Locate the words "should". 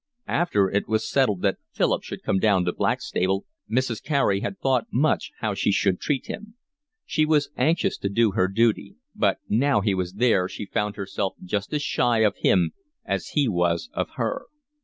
2.01-2.23, 5.71-5.99